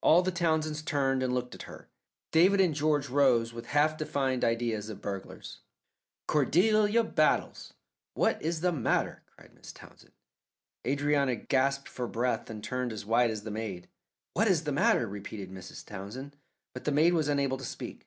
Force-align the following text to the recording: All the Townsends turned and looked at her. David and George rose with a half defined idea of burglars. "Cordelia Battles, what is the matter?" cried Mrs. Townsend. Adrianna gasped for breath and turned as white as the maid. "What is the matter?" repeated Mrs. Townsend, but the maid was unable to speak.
All 0.00 0.22
the 0.22 0.30
Townsends 0.30 0.80
turned 0.80 1.22
and 1.22 1.34
looked 1.34 1.54
at 1.54 1.64
her. 1.64 1.88
David 2.32 2.58
and 2.58 2.74
George 2.74 3.10
rose 3.10 3.52
with 3.52 3.66
a 3.66 3.74
half 3.76 3.98
defined 3.98 4.42
idea 4.42 4.78
of 4.78 5.02
burglars. 5.02 5.58
"Cordelia 6.26 7.04
Battles, 7.04 7.74
what 8.14 8.40
is 8.40 8.62
the 8.62 8.72
matter?" 8.72 9.24
cried 9.26 9.54
Mrs. 9.54 9.74
Townsend. 9.74 10.14
Adrianna 10.86 11.36
gasped 11.36 11.86
for 11.90 12.08
breath 12.08 12.48
and 12.48 12.64
turned 12.64 12.94
as 12.94 13.04
white 13.04 13.28
as 13.30 13.42
the 13.42 13.50
maid. 13.50 13.90
"What 14.32 14.48
is 14.48 14.64
the 14.64 14.72
matter?" 14.72 15.06
repeated 15.06 15.50
Mrs. 15.50 15.84
Townsend, 15.84 16.34
but 16.72 16.84
the 16.84 16.90
maid 16.90 17.12
was 17.12 17.28
unable 17.28 17.58
to 17.58 17.64
speak. 17.66 18.06